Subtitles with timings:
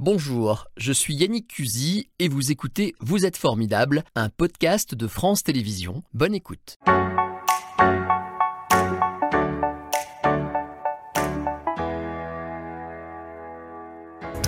[0.00, 5.42] Bonjour, je suis Yannick Cusy et vous écoutez Vous êtes formidable, un podcast de France
[5.42, 6.04] Télévisions.
[6.14, 6.78] Bonne écoute.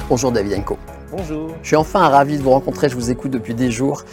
[0.09, 0.79] Bonjour David Enko.
[1.11, 1.57] Bonjour.
[1.63, 4.05] Je suis enfin ravi de vous rencontrer, je vous écoute depuis des jours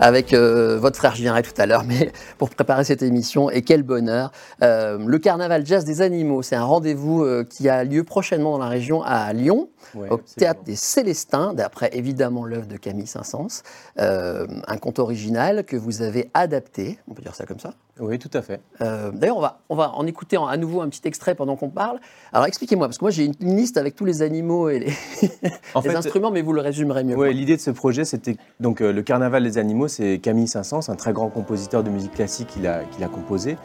[0.00, 3.62] avec euh, votre frère, je viendrai tout à l'heure, mais pour préparer cette émission, et
[3.62, 4.30] quel bonheur.
[4.62, 8.58] Euh, le Carnaval Jazz des Animaux, c'est un rendez-vous euh, qui a lieu prochainement dans
[8.64, 10.24] la région à Lyon, Ouais, au absolument.
[10.36, 13.62] Théâtre des Célestins, d'après évidemment l'œuvre de Camille Saint-Saëns,
[13.96, 18.30] un conte original que vous avez adapté, on peut dire ça comme ça Oui, tout
[18.34, 18.60] à fait.
[18.80, 21.70] D'ailleurs, on va, on va en écouter en- à nouveau un petit extrait pendant qu'on
[21.70, 21.98] parle.
[22.32, 24.92] Alors expliquez-moi, parce que moi j'ai une, une liste avec tous les animaux et les,
[25.74, 27.14] En les fait, instruments, mais vous le résumerez mieux.
[27.14, 27.30] moi.
[27.30, 31.12] l'idée de ce projet, c'était donc le Carnaval des animaux, c'est Camille Saint-Saëns, un très
[31.12, 33.56] grand compositeur de musique classique qu'il a, composé.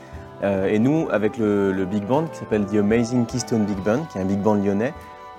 [0.43, 4.17] Euh, et nous, avec le, big band qui s'appelle The Amazing Keystone Big Band, qui
[4.17, 4.93] est un big band lyonnais,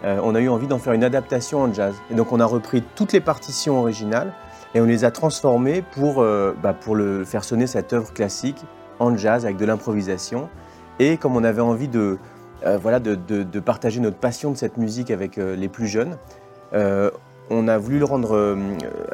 [0.04, 1.94] euh, on a eu envie d'en faire une adaptation en jazz.
[2.10, 4.32] Et donc on a repris toutes les partitions originales
[4.74, 8.62] et on les a transformées pour, euh, bah, pour le, faire sonner cette œuvre classique
[8.98, 10.48] en jazz avec de l'improvisation.
[10.98, 12.18] Et comme on avait envie de,
[12.80, 16.16] voilà, de, partager notre passion de cette musique avec les plus jeunes,
[17.52, 18.56] on a voulu le rendre euh,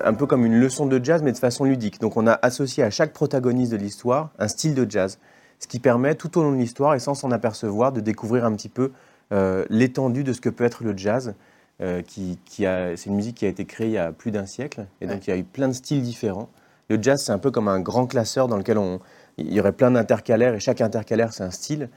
[0.05, 2.00] un peu comme une leçon de jazz, mais de façon ludique.
[2.00, 5.19] Donc on a associé à chaque protagoniste de l'histoire un style de jazz,
[5.58, 8.53] ce qui permet tout au long de l'histoire, et sans s'en apercevoir, de découvrir un
[8.55, 8.92] petit peu
[9.33, 11.34] euh, l'étendue de ce que peut être le jazz.
[11.80, 14.86] euh, qui, c'est une musique qui a été créée il y a plus d'un siècle,
[15.00, 15.23] et donc Ouais.
[15.27, 16.48] il y a eu plein de styles différents.
[16.89, 18.98] Le jazz, c'est un peu comme un grand classeur dans lequel on,
[19.36, 21.89] il y aurait plein d'intercalaires, et chaque intercalaire, c'est un style.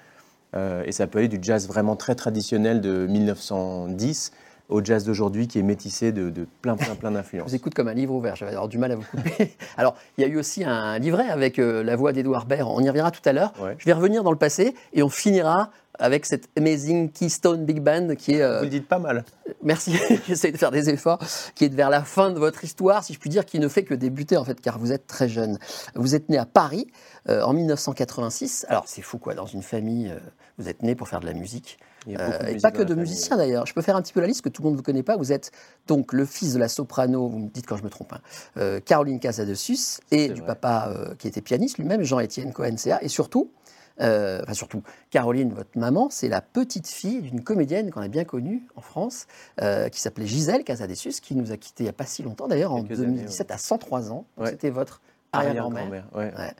[0.85, 4.31] Et ça peut aller du jazz vraiment très traditionnel de 1910
[4.69, 7.49] au jazz d'aujourd'hui qui est métissé de, de plein, plein, plein Je d'influences.
[7.49, 9.55] vous écoute comme un livre ouvert, j'avais du mal à vous couper.
[9.77, 12.81] Alors, il y a eu aussi un livret avec euh, la voix d'Edouard Baird, on
[12.81, 13.53] y reviendra tout à l'heure.
[13.61, 13.75] Ouais.
[13.77, 18.15] Je vais revenir dans le passé et on finira avec cette Amazing Keystone Big Band
[18.15, 19.23] qui est, euh, Vous le dites pas mal.
[19.61, 19.93] merci,
[20.27, 21.19] j'essaie de faire des efforts,
[21.53, 23.83] qui est vers la fin de votre histoire, si je puis dire, qui ne fait
[23.83, 25.59] que débuter en fait, car vous êtes très jeune.
[25.95, 26.87] Vous êtes né à Paris
[27.29, 28.65] euh, en 1986.
[28.69, 30.17] Alors, c'est fou quoi, dans une famille, euh,
[30.57, 31.77] vous êtes né pour faire de la musique.
[32.07, 33.65] Il y a Euh, beaucoup de et pas que de musiciens d'ailleurs.
[33.65, 35.03] Je peux faire un petit peu la liste que tout le monde ne vous connaît
[35.03, 35.17] pas.
[35.17, 35.51] Vous êtes
[35.87, 38.21] donc le fils de la soprano, vous me dites quand je me trompe, hein,
[38.57, 40.47] euh, Caroline Casadesus et du vrai.
[40.47, 42.99] papa euh, qui était pianiste lui-même, Jean-Étienne Cohen-CA.
[43.01, 43.51] Et surtout,
[43.99, 48.23] euh, enfin surtout, Caroline, votre maman, c'est la petite fille d'une comédienne qu'on a bien
[48.23, 49.27] connue en France,
[49.61, 52.47] euh, qui s'appelait Gisèle Casadesus, qui nous a quittés il n'y a pas si longtemps
[52.47, 54.25] d'ailleurs, en Quelques années, 2017 à 103 ans.
[54.37, 54.49] Ouais.
[54.49, 55.01] C'était votre
[55.33, 56.05] arrière-grand-mère.
[56.13, 56.31] ouais.
[56.37, 56.53] Ouais.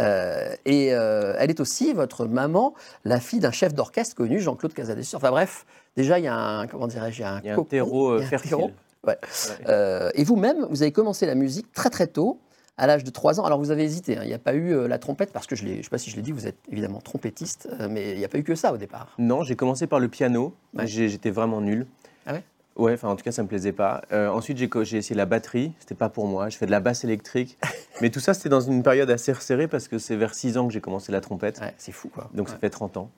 [0.00, 2.74] Euh, et euh, elle est aussi, votre maman,
[3.04, 5.16] la fille d'un chef d'orchestre connu, Jean-Claude Casadesus.
[5.16, 7.50] Enfin bref, déjà, il y a un, comment dirais-je, il y a un, Il y
[7.50, 8.72] a un cocon, terreau euh, fertile.
[9.06, 9.18] Ouais.
[9.68, 12.40] Euh, et vous-même, vous avez commencé la musique très très tôt,
[12.76, 13.44] à l'âge de 3 ans.
[13.44, 14.22] Alors vous avez hésité, hein.
[14.24, 16.16] il n'y a pas eu la trompette, parce que je ne sais pas si je
[16.16, 18.78] l'ai dit, vous êtes évidemment trompettiste, mais il n'y a pas eu que ça au
[18.78, 19.14] départ.
[19.18, 20.54] Non, j'ai commencé par le piano.
[20.84, 21.86] J'étais vraiment nul.
[22.26, 22.42] Ah ouais?
[22.76, 24.02] Ouais, enfin en tout cas ça me plaisait pas.
[24.12, 26.48] Euh, ensuite j'ai essayé la batterie, c'était pas pour moi.
[26.48, 27.56] Je fais de la basse électrique,
[28.00, 30.66] mais tout ça c'était dans une période assez resserrée parce que c'est vers 6 ans
[30.66, 32.28] que j'ai commencé la trompette, Ouais, c'est fou quoi.
[32.34, 33.10] donc ça fait 30 ans.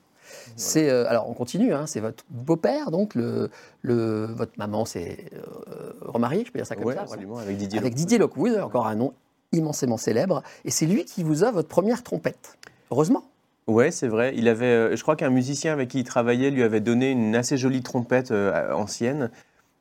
[0.55, 3.49] C'est euh, alors on continue, hein, c'est votre beau-père, donc le,
[3.81, 6.99] le, votre maman c'est euh, remariée, je peux dire ça comme Ouais, ça.
[7.05, 7.13] voilà.
[7.13, 7.79] absolument, avec Didier.
[7.79, 7.97] avec Lockwood.
[7.97, 9.13] Didier Lockwood, encore un nom
[9.53, 12.57] immensément célèbre, et c'est lui qui vous a votre première trompette.
[12.91, 13.23] Heureusement.
[13.67, 14.33] Ouais, c'est vrai.
[14.35, 17.57] Il avait, je crois qu'un musicien avec qui il travaillait lui avait donné une assez
[17.57, 18.31] jolie trompette
[18.71, 19.29] ancienne.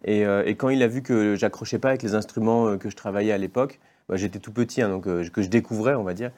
[0.07, 2.89] Et, euh, et quand il a vu que j'accrochais pas avec les instruments euh, que
[2.91, 6.05] je travaillais à l'époque, bah, j'étais tout petit, hein, donc euh, que je découvrais, on
[6.05, 6.31] va dire.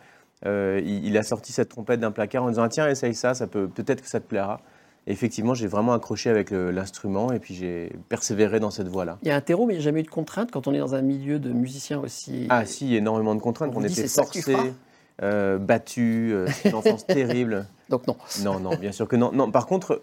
[0.47, 3.34] euh, il, il a sorti cette trompette d'un placard en disant Ah, tiens, essaye ça,
[3.34, 4.61] ça peut peut-être que ça te plaira.
[5.06, 9.17] Et effectivement, j'ai vraiment accroché avec l'instrument et puis j'ai persévéré dans cette voie-là.
[9.23, 10.75] Il y a un terreau, mais il n'y a jamais eu de contrainte quand on
[10.75, 12.47] est dans un milieu de musiciens aussi.
[12.50, 13.73] Ah si, énormément de contraintes.
[13.75, 14.55] On était forcés,
[15.23, 17.67] euh, battus, euh, une enfance terrible.
[17.89, 18.17] Donc non.
[18.45, 19.33] Non, non, bien sûr que non.
[19.33, 20.03] Non, par contre,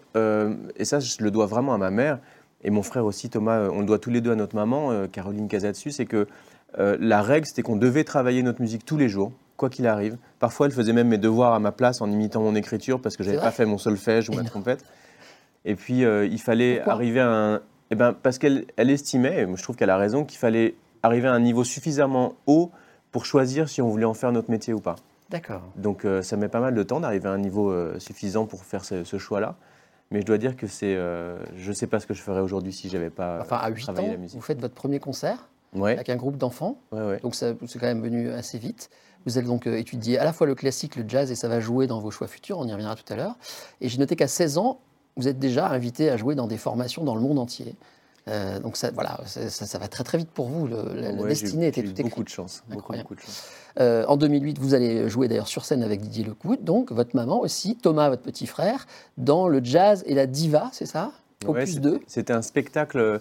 [0.76, 2.18] et ça, je le dois vraiment à ma mère
[2.64, 4.90] et mon frère aussi, Thomas, euh, on le doit tous les deux à notre maman,
[4.90, 6.26] euh, Caroline Casatsu, c'est que
[6.78, 10.16] euh, la règle, c'était qu'on devait travailler notre musique tous les jours, quoi qu'il arrive.
[10.38, 13.24] Parfois, elle faisait même mes devoirs à ma place en imitant mon écriture parce que
[13.24, 14.84] j'avais pas fait mon solfège ou ma trompette.
[15.64, 17.60] Et puis, euh, il fallait Pourquoi arriver à un.
[17.90, 21.28] Eh ben, parce qu'elle elle estimait, et je trouve qu'elle a raison, qu'il fallait arriver
[21.28, 22.72] à un niveau suffisamment haut
[23.12, 24.96] pour choisir si on voulait en faire notre métier ou pas.
[25.30, 25.62] D'accord.
[25.76, 28.84] Donc euh, ça met pas mal de temps d'arriver à un niveau suffisant pour faire
[28.84, 29.56] ce, ce choix-là.
[30.10, 32.72] Mais je dois dire que c'est, euh, je sais pas ce que je ferais aujourd'hui
[32.72, 34.36] si j'avais pas Enfin, à 8 travaillé ans, la musique.
[34.36, 36.78] vous faites votre premier concert Ouais, avec un groupe d'enfants.
[36.92, 37.20] ouais, ouais.
[37.20, 38.88] Donc ça- c'est quand même venu assez vite.
[39.26, 41.58] Vous allez donc euh, étudier à la fois le classique, le jazz, et ça va
[41.60, 43.34] jouer dans vos choix futurs, on y reviendra tout à l'heure.
[43.80, 44.78] Et j'ai noté qu'à 16 ans,
[45.16, 47.74] vous êtes déjà invité à jouer dans des formations dans le monde entier.
[48.28, 50.66] Euh, donc ça, voilà, ça, va très très vite pour vous.
[50.66, 52.24] Le- la, Ouais, destinée était eu toute beaucoup écrite.
[52.26, 53.44] de chance, beaucoup, de chance.
[53.78, 57.40] Euh, en 2008, vous allez jouer d'ailleurs sur scène avec Didier Lockwood, donc votre maman
[57.40, 58.86] aussi, Thomas, votre petit frère,
[59.16, 61.12] dans le jazz et la diva, c'est ça?
[61.44, 62.00] Ouais, Opus c'est- 2.
[62.08, 63.20] C'était un spectacle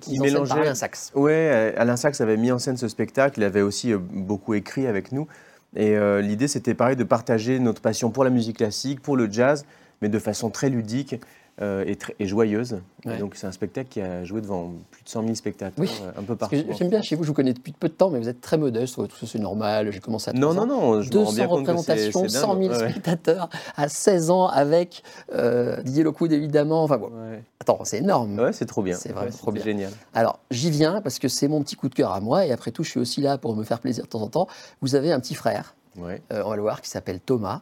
[0.00, 1.14] qui mélangeait Alain Sachs.
[1.14, 3.40] Ouais, Alain Sachs avait mis en scène ce spectacle.
[3.40, 5.28] Il avait aussi beaucoup écrit avec nous.
[5.76, 9.64] Et l'idée, c'était pareil de partager notre passion pour la musique classique, pour le jazz,
[10.02, 11.16] mais de façon très ludique.
[11.62, 11.84] Euh,
[12.18, 12.80] et, joyeuse.
[13.20, 16.22] donc c'est un spectacle qui a joué devant plus de 100 000 spectateurs, euh, un
[16.24, 16.56] peu partout.
[16.76, 18.58] J'aime bien chez vous, je vous connais depuis peu de temps, mais vous êtes très
[18.58, 22.62] modeste, tout ça c'est normal, j'ai commencé à Non, non, non, je 200 représentations, 100
[22.62, 25.04] 000 spectateurs à 16 ans avec
[25.34, 26.82] euh, Didier Lockwood évidemment.
[26.82, 27.12] Enfin, bon.
[27.60, 28.40] Attends, c'est énorme.
[28.40, 28.96] Ouais, c'est trop bien.
[28.96, 29.62] C'est vraiment trop bien.
[29.62, 29.92] génial.
[30.14, 32.72] Alors j'y viens parce que c'est mon petit coup de cœur à moi, et après
[32.72, 34.48] tout, je suis aussi là pour me faire plaisir de temps en temps.
[34.80, 35.76] Vous avez un petit frère.
[35.96, 37.60] on va le voir, qui s'appelle Thomas.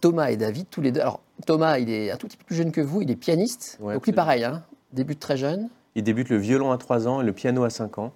[0.00, 1.00] Thomas et David, tous les deux.
[1.00, 3.78] Alors, Thomas, il est un tout petit peu plus jeune que vous, il est pianiste.
[3.80, 5.68] donc lui, pareil, hein, débute très jeune.
[5.94, 8.12] Il débute le violon à 3 ans et le piano à 5 ans.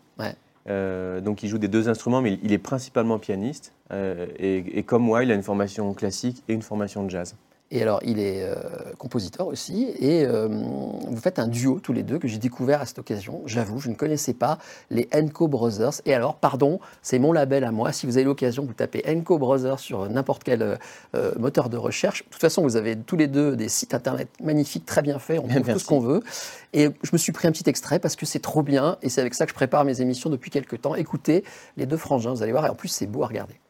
[0.69, 3.73] Euh, donc il joue des deux instruments, mais il est principalement pianiste.
[3.91, 7.37] Euh, et, comme moi, il a une formation classique et une formation de jazz.
[7.71, 8.55] Et alors, il est euh,
[8.97, 12.87] compositeur aussi, et euh, vous faites un duo tous les deux que j'ai découvert à
[12.87, 13.43] cette occasion.
[13.45, 14.59] J'avoue, je ne connaissais pas
[14.91, 16.01] les Enco Brothers.
[16.07, 17.93] Et alors, pardon, c'est mon label à moi.
[17.93, 20.79] Si vous avez l'occasion, vous tapez Enco Brothers sur n'importe quel
[21.15, 22.25] euh, moteur de recherche.
[22.25, 25.39] De toute façon, vous avez tous les deux des sites internet magnifiques, très bien faits.
[25.45, 26.23] On trouve tout ce qu'on veut.
[26.73, 29.21] Et je me suis pris un petit extrait parce que c'est trop bien, et c'est
[29.21, 30.95] avec ça que je prépare mes émissions depuis quelques temps.
[30.95, 31.45] Écoutez
[31.77, 33.61] les deux frangins, vous allez voir, et en plus, c'est beau à regarder.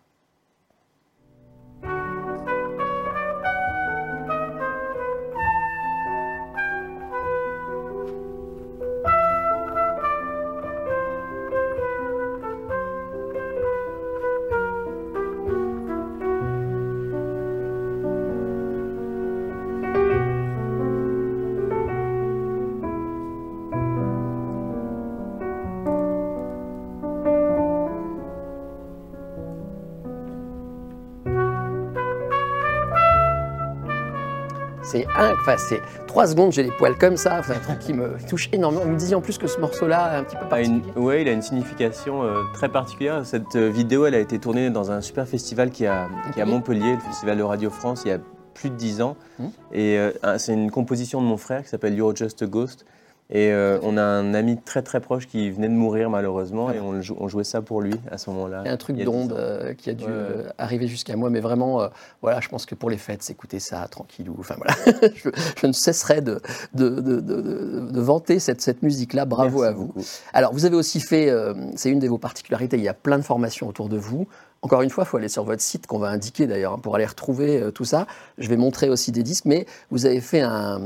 [34.91, 37.93] C'est un, enfin, c'est trois secondes, j'ai les poils comme ça, c'est un truc qui
[37.93, 38.85] me touche énormément.
[38.85, 40.81] Vous me disiez en plus que ce morceau-là est un petit peu particulier.
[40.97, 43.21] Oui, il a une signification euh, très particulière.
[43.27, 46.09] Cette euh, vidéo, elle a été tournée dans un super festival qui est à,
[46.47, 48.19] Montpellier, le festival de Radio France, il y a
[48.55, 49.17] plus de dix ans.
[49.39, 49.51] Hum.
[49.73, 52.87] Et euh, c'est une composition de mon frère qui s'appelle You're Just a Ghost.
[53.31, 56.81] Et euh, on a un ami très très proche qui venait de mourir malheureusement et
[56.81, 58.63] on, jouait ça pour lui à ce moment-là.
[58.65, 61.91] Un truc d'onde euh, qui a dû euh, arriver jusqu'à moi, mais vraiment,
[62.23, 64.35] voilà, je pense que pour les fêtes, s'écouter ça tranquillou.
[64.39, 64.75] Enfin voilà,
[65.15, 66.41] je, ne cesserai de,
[66.73, 69.27] de, de, de vanter cette, cette musique-là.
[69.27, 69.93] Bravo à vous.
[70.33, 71.31] Alors vous avez aussi fait,
[71.77, 74.27] c'est une de vos particularités, il y a plein de formations autour de vous.
[74.63, 76.97] Encore une fois, il faut aller sur votre site qu'on va indiquer d'ailleurs hein, pour
[76.97, 78.07] aller retrouver euh, tout ça.
[78.39, 80.81] Je vais montrer aussi des disques, mais vous avez fait un,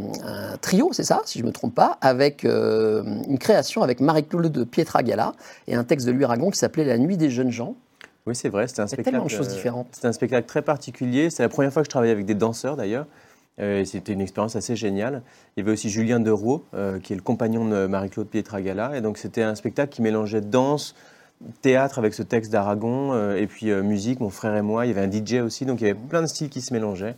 [0.61, 4.53] trio, c'est ça, si je ne me trompe pas, avec euh, une création avec Marie-Claude
[4.53, 5.33] de Pietragala
[5.69, 7.75] et un texte de Louis Aragon qui s'appelait La nuit des jeunes gens.
[8.27, 9.11] Oui, c'est vrai, c'était un spectacle.
[9.11, 9.89] tellement de choses euh, différentes.
[9.93, 11.31] C'était un spectacle très particulier.
[11.31, 13.07] C'est la première fois que je travaillais avec des danseurs d'ailleurs.
[13.59, 15.23] c'était une expérience assez géniale.
[15.57, 16.67] Il y avait aussi Julien Derouot,
[17.03, 18.97] qui est le compagnon de Marie-Claude Pietragala.
[18.97, 20.95] Et donc, c'était un spectacle qui mélangeait danse,
[21.61, 24.87] théâtre avec ce texte d'Aragon, euh, et puis euh, musique, mon frère et moi.
[24.87, 26.73] Il y avait un DJ aussi, donc il y avait plein de styles qui se
[26.73, 27.17] mélangeaient.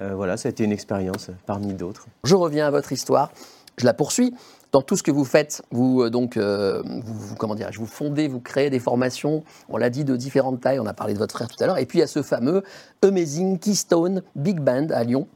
[0.00, 2.06] Euh, voilà, ça a été une expérience parmi d'autres.
[2.24, 3.32] Je reviens à votre histoire,
[3.76, 4.34] je la poursuis.
[4.72, 8.80] Dans tout ce que vous faites, vous donc, vous, comment vous fondez, vous créez des
[8.80, 9.44] formations.
[9.68, 10.80] On l'a dit de différentes tailles.
[10.80, 11.78] On a parlé de votre frère tout à l'heure.
[11.78, 12.64] Et puis il y a ce fameux
[13.00, 15.28] Amazing Keystone Big Band à Lyon,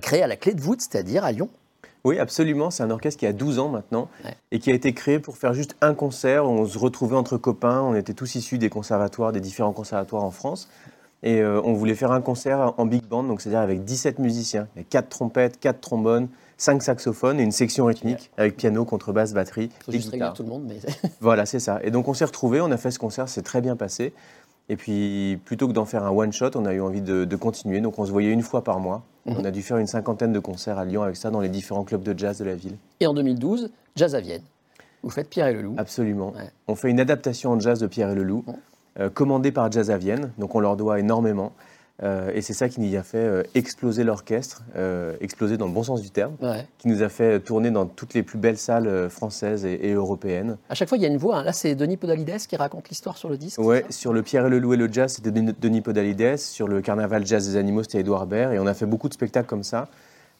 [0.00, 1.50] créé à la clé de voûte, c'est-à-dire à Lyon,
[2.04, 2.70] oui, absolument.
[2.70, 4.08] C'est un orchestre qui a 12 ans maintenant
[4.50, 6.46] et qui a été créé pour faire juste un concert.
[6.46, 7.80] On se retrouvait entre copains.
[7.80, 10.68] On était tous issus des conservatoires, des différents conservatoires en France.
[11.22, 14.66] Et euh, on voulait faire un concert en big band, donc c'est-à-dire avec 17 musiciens.
[14.74, 18.84] Il y a 4 trompettes, 4 trombones, 5 saxophones et une section rythmique avec piano,
[18.84, 20.34] contrebasse, batterie et guitare.
[20.34, 20.80] tout le monde, mais...
[21.20, 21.78] voilà, c'est ça.
[21.84, 24.12] Et donc on s'est retrouvés, on a fait ce concert, c'est très bien passé.
[24.68, 27.80] Et puis, plutôt que d'en faire un one-shot, on a eu envie de, continuer.
[27.80, 29.02] Donc, on se voyait une fois par mois.
[29.26, 29.36] Mhm.
[29.38, 31.84] On a dû faire une cinquantaine de concerts à Lyon avec ça dans les différents
[31.84, 32.76] clubs de jazz de la ville.
[33.00, 34.42] Et en 2012, Jazz à Vienne.
[35.02, 35.74] Vous faites Pierre et le Loup.
[35.78, 36.32] Absolument.
[36.68, 38.44] On fait une adaptation en jazz de Pierre et le Loup,
[39.00, 40.32] euh, commandée par Jazz à Vienne.
[40.38, 41.52] Donc, on leur doit énormément.
[42.02, 45.72] Euh, et c'est ça qui nous a fait euh, exploser l'orchestre, euh, exploser dans le
[45.72, 46.36] bon sens du terme,
[46.78, 50.56] qui nous a fait tourner dans toutes les plus belles salles françaises et, européennes.
[50.68, 51.38] À chaque fois, il y a une voix.
[51.38, 51.44] Hein.
[51.44, 53.58] Là, c'est Denis Podalides qui raconte l'histoire sur le disque.
[53.58, 56.38] Oui, sur le Pierre et le Loup et le jazz, c'était Denis Podalides.
[56.38, 58.54] Sur le Carnaval Jazz des Animaux, c'était Edouard Baird.
[58.54, 59.88] Et on a fait beaucoup de spectacles comme ça,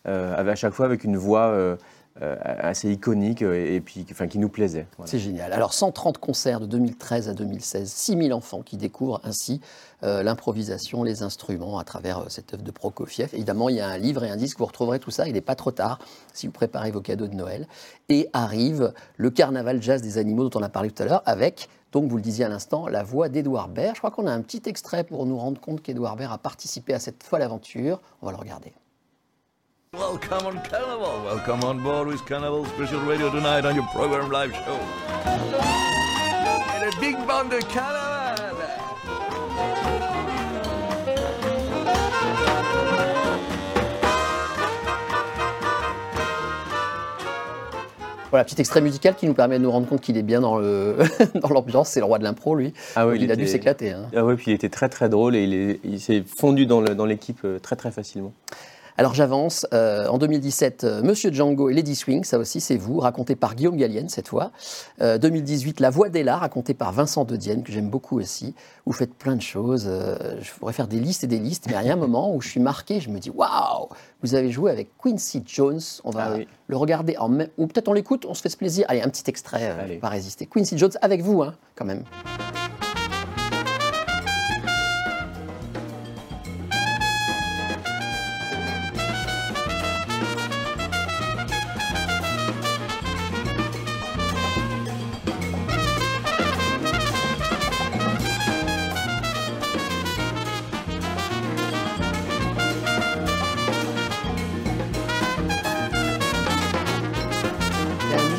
[0.04, 1.76] à chaque fois avec une voix
[2.21, 4.87] assez iconique euh, et, puis enfin, qui nous plaisait.
[5.07, 5.52] C'est génial.
[5.52, 9.61] Alors 130 concerts de 2013 à 2016, 6000 enfants qui découvrent ainsi
[10.02, 13.31] euh, l'improvisation, les instruments à travers cette œuvre de Prokofiev.
[13.33, 15.40] Évidemment, il y a un livre et un disque, vous retrouverez tout ça, il n'est
[15.40, 15.99] pas trop tard
[16.33, 17.66] si vous préparez vos cadeaux de Noël.
[18.09, 21.69] Et arrive le carnaval jazz des animaux dont on a parlé tout à l'heure avec
[21.92, 23.95] donc, vous le disiez à l'instant, la voix d'Edouard Baird.
[23.95, 26.95] Je crois qu'on a un petit extrait pour nous rendre compte qu'Edouard Baird a participé
[26.95, 28.00] à cette folle aventure.
[28.23, 28.73] On va le regarder.
[30.02, 31.22] Welcome on Carnival.
[31.22, 34.78] Welcome on board with Carnival Special Radio tonight on your program live show.
[36.75, 38.38] Et le big band de Carnaval.
[48.30, 50.56] Voilà, petit extrait musical qui nous permet de nous rendre compte qu'il est bien dans
[50.58, 50.96] le-
[51.34, 51.90] dans l'ambiance.
[51.90, 52.72] C'est le roi de l'impro, lui.
[52.96, 53.90] Ah oui, il, a dû s'éclater.
[53.90, 54.06] hein.
[54.16, 56.80] Ah ouais, puis il était très très drôle et il est- il s'est fondu dans
[56.80, 58.32] le- dans l'équipe euh, très très facilement.
[59.02, 59.66] Alors j'avance.
[59.75, 63.56] Euh, en 2017, euh, Monsieur Django et Lady Swing, ça aussi c'est vous, raconté par
[63.56, 64.52] Guillaume Gallienne cette fois.
[65.00, 68.54] Euh, 2018, La Voix d'Ella, raconté par Vincent De Dienne, que j'aime beaucoup aussi.
[68.87, 69.87] Vous faites plein de choses.
[69.88, 72.32] euh, je pourrais faire des listes et des listes, mais il y a un moment
[72.32, 73.88] où je suis marqué, je me dis waouh,
[74.23, 75.80] vous avez joué avec Quincy Jones.
[76.04, 76.47] On va Ah oui.
[76.68, 78.87] le regarder en même, ou peut-être on l'écoute, on se fait ce plaisir.
[78.88, 79.97] Allez, un petit extrait, euh, Allez.
[79.97, 80.47] pas résister.
[80.47, 82.04] Quincy Jones avec vous, hein, quand même.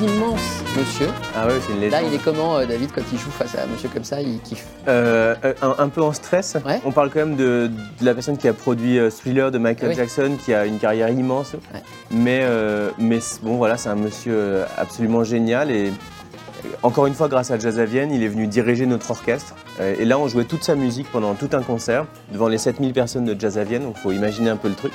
[0.03, 1.07] Immense monsieur.
[1.36, 2.01] Ah ouais, c'est une légende.
[2.01, 4.22] Là, il est comment, euh, David, quand il joue face à un monsieur comme ça
[4.22, 4.65] Il kiffe.
[4.88, 6.57] Euh, un, un peu en stress.
[6.65, 6.81] Ouais.
[6.86, 7.69] On parle quand même de,
[8.00, 9.95] de la personne qui a produit euh, Thriller de Michael Oui.
[9.95, 11.53] Jackson, qui a une carrière immense.
[11.53, 11.81] Ouais.
[12.12, 12.89] Mais, euh,
[13.41, 15.72] bon, voilà, c'est un monsieur euh, absolument génial.
[15.72, 19.10] Et euh, encore une fois, grâce à Jazz à Vienne, il est venu diriger notre
[19.12, 19.55] orchestre.
[19.79, 22.93] Euh, Et là, on jouait toute sa musique pendant tout un concert, devant les 7000
[22.93, 23.83] personnes de Jazz à Vienne.
[23.83, 24.93] Donc, il faut imaginer un peu le truc.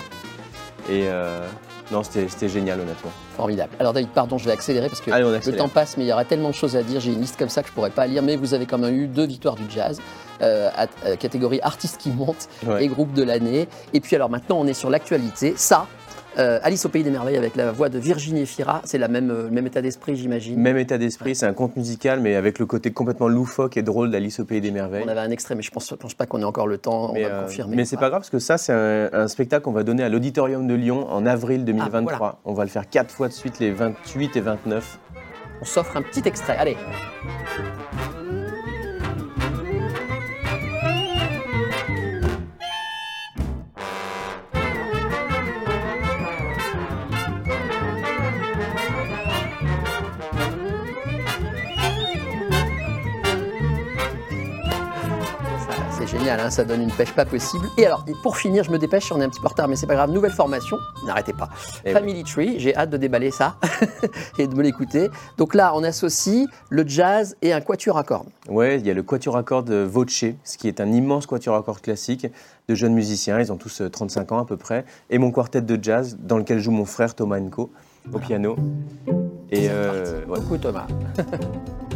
[0.90, 1.46] Et euh,
[1.90, 3.11] non, c'était génial, honnêtement.
[3.37, 3.73] Formidable.
[3.80, 6.12] Alors David, pardon, je vais accélérer parce que Allez, le temps passe, mais il y
[6.12, 7.00] aura tellement de choses à dire.
[7.00, 8.95] J'ai une liste comme ça que je pourrais pas lire, mais vous avez quand même
[8.95, 10.00] eu deux victoires du jazz,
[10.42, 12.85] euh, à- euh, catégorie artiste qui monte Ouais.
[12.85, 13.68] et groupe de l'année.
[13.95, 15.54] Et puis alors maintenant, on est sur l'actualité.
[15.57, 15.87] Ça,
[16.38, 19.30] euh, Alice au pays des merveilles avec la voix de Virginie Fira, c'est la même,
[19.30, 20.61] euh, le même état d'esprit, j'imagine.
[20.61, 24.11] Même état d'esprit, c'est un conte musical, mais avec le côté complètement loufoque et drôle
[24.11, 25.02] d'Alice au Pays des Merveilles.
[25.04, 27.12] On avait un extrait, mais je pense, je pense pas qu'on ait encore le temps.
[27.12, 27.76] Mais, on va euh, le confirmer.
[27.76, 30.09] mais c'est pas grave parce que ça, c'est un, un spectacle qu'on va donner à
[30.09, 32.12] l'Auditorium de Lyon en avril 2023.
[32.12, 32.38] Ah, voilà.
[32.45, 34.99] On va le faire quatre fois de suite, les 28 et 29.
[35.61, 36.57] On s'offre un petit extrait.
[36.57, 36.76] Allez.
[56.28, 57.68] Génial, hein, ça donne une pêche pas possible.
[57.78, 59.76] Et alors, pour finir, je me dépêche, on est un petit peu en retard, mais
[59.76, 60.11] c'est pas grave.
[60.11, 61.49] Nouvelle formation, n'arrêtez pas.
[61.85, 61.92] Eh oui.
[61.94, 63.56] Family Tree, j'ai hâte de déballer ça
[64.38, 65.08] et de me l'écouter.
[65.38, 68.28] Donc là, on associe le jazz et un quatuor à cordes.
[68.49, 71.56] Ouais, il y a le quatuor à cordes Voce, ce qui est un immense quatuor
[71.56, 72.26] à cordes classique
[72.68, 73.40] de jeunes musiciens.
[73.40, 74.85] Ils ont tous euh, 35 ans à peu près.
[75.08, 77.70] Et mon quartet de jazz, dans lequel joue mon frère Thomas Enco
[78.12, 78.56] au piano.
[79.50, 80.38] Et euh, ouais.
[80.40, 80.87] Coucou Thomas.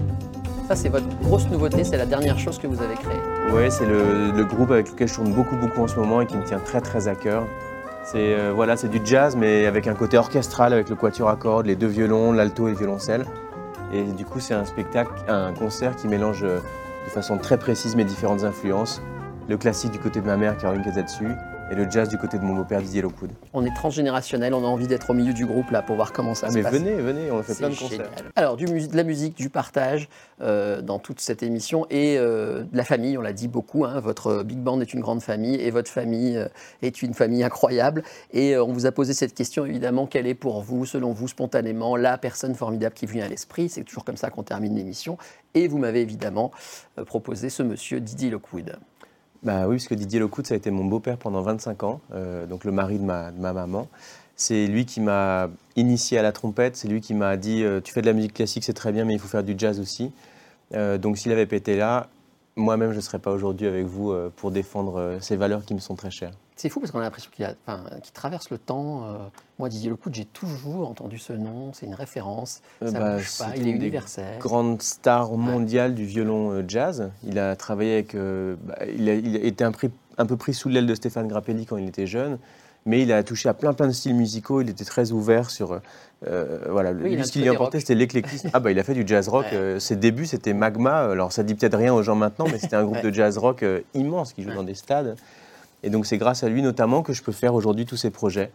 [0.67, 3.21] ça, c'est votre grosse nouveauté, c'est la dernière chose que vous avez créée.
[3.53, 6.37] Ouais, c'est le, groupe avec lequel je tourne beaucoup, beaucoup en ce moment et qui
[6.37, 7.47] me tient très, très à cœur.
[8.05, 11.37] C'est euh, voilà, c'est du jazz, mais avec un côté orchestral, avec le quatuor à
[11.37, 13.27] cordes, les deux violons, l'alto et le violoncelle.
[13.93, 16.59] Et du coup, c'est un spectacle, un concert qui mélange euh,
[17.05, 19.03] de façon très précise mes différentes influences.
[19.49, 21.29] Le classique du côté de ma mère, Caroline Kazetsu,
[21.73, 23.31] et le jazz du côté de mon beau-père, Didier Lockwood.
[23.55, 26.35] On est transgénérationnel, on a envie d'être au milieu du groupe là pour voir comment
[26.35, 26.75] ça Ah, se mais passe.
[26.75, 27.89] venez, venez, on fait C'est plein de concerts.
[27.91, 28.11] génial.
[28.37, 30.09] Alors, du de la musique, du partage
[30.43, 33.85] euh, dans toute cette émission et euh, de la famille, on l'a dit beaucoup.
[33.87, 36.49] hein, votre big band est une grande famille et votre famille euh,
[36.83, 38.03] est une famille incroyable.
[38.33, 41.97] Et on vous a posé cette question évidemment quelle est pour vous, selon vous, spontanément,
[41.97, 43.71] la personne formidable qui vient à l'esprit?
[43.71, 45.17] C'est toujours comme ça qu'on termine l'émission.
[45.55, 46.51] Et vous m'avez évidemment
[47.07, 48.77] proposé ce monsieur Didier Lockwood.
[49.43, 52.47] Bah oui, parce que Didier Lockwood, ça a été mon beau-père pendant 25 ans, euh,
[52.47, 53.89] donc le mari de ma, de ma maman.
[54.37, 57.93] C'est lui qui m'a initié à la trompette, c'est lui qui m'a dit euh, Tu
[57.93, 60.13] fais de la musique classique, c'est très bien, mais il faut faire du jazz aussi.
[60.75, 62.09] Euh, donc s'il avait pété là,
[62.57, 65.75] moi-même, je ne serais pas aujourd'hui avec vous euh, pour défendre euh, ces valeurs qui
[65.75, 66.33] me sont très chères.
[66.57, 67.83] C'est fou parce qu'on a l'impression qu'il, enfin,
[68.13, 69.05] traverse le temps.
[69.05, 69.17] euh,
[69.59, 72.61] moi, Didier Lockwood, j'ai toujours entendu ce nom, c'est une référence.
[72.85, 74.39] Ça bah, bouge pas, il est universel.
[74.39, 77.11] Grande star mondiale du violon jazz.
[77.25, 78.15] Il a travaillé avec.
[78.15, 79.73] bah, il, a, il a été un,
[80.19, 82.39] un peu pris sous l'aile de Stéphane Grappelli quand il était jeune.
[82.85, 84.61] Mais il a touché à plein plein de styles musicaux.
[84.61, 85.81] Il était très ouvert sur.
[86.27, 87.81] Euh, voilà, Oui, lui, ce petit qui lui côté importait, rock.
[87.83, 88.51] c'était l'éclectisme.
[88.53, 89.47] Ah, bah, il a fait du jazz rock.
[89.51, 89.57] Ouais.
[89.57, 90.99] euh, ses débuts, c'était Magma.
[91.11, 93.03] Alors, ça dit peut-être rien aux gens maintenant, mais c'était un groupe Ouais.
[93.03, 95.17] de jazz rock euh, immense qui joue dans des stades.
[95.83, 98.51] Et donc, c'est grâce à lui notamment que je peux faire aujourd'hui tous ces projets.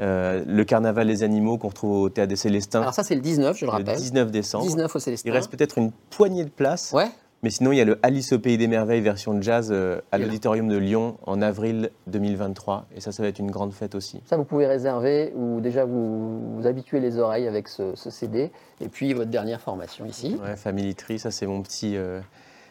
[0.00, 3.56] Le Carnaval des animaux qu'on retrouve au Théâtre des Célestins Alors ça, c'est le 19,
[3.56, 3.96] je le le rappelle.
[3.96, 4.64] 19 décembre.
[4.66, 5.28] 19 au Célestin.
[5.28, 7.06] Il reste peut-être une poignée de places, Ouais,
[7.44, 10.16] Mais sinon, il y a le Alice au Pays des Merveilles version jazz euh, à
[10.16, 12.86] l'Auditorium de Lyon en avril 2023.
[12.96, 14.22] Et ça, ça va être une grande fête aussi.
[14.24, 18.50] Ça, vous pouvez réserver ou déjà vous, vous habituer les oreilles avec ce, ce CD.
[18.80, 20.38] Et puis votre dernière formation ici.
[20.42, 22.18] Ouais, Family Tree, ça c'est mon petit, euh,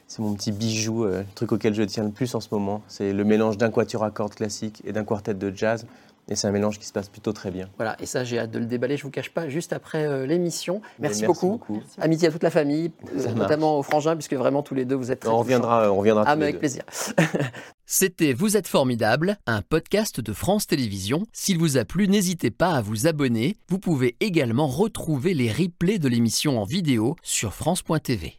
[0.07, 2.81] c'est mon petit bijou, euh, le truc auquel je tiens le plus en ce moment.
[2.87, 5.85] C'est le mélange d'un quatuor à cordes classique et d'un quartet de jazz.
[6.29, 7.69] Et c'est un mélange qui se passe plutôt très bien.
[7.77, 10.25] Voilà, et ça, j'ai hâte de le déballer, je vous cache pas, juste après euh,
[10.25, 10.81] l'émission.
[10.99, 11.61] Merci, Mais beaucoup.
[11.99, 15.11] Amitié à toute la famille, euh, notamment aux frangins, puisque vraiment tous les deux, vous
[15.11, 16.59] êtes très On reviendra, on reviendra Ah, tous mais les avec deux.
[16.59, 16.83] plaisir.
[17.85, 21.25] C'était Vous êtes formidable, un podcast de France Télévisions.
[21.33, 23.57] S'il vous a plu, n'hésitez pas à vous abonner.
[23.67, 28.37] Vous pouvez également retrouver les replays de l'émission en vidéo sur France.tv.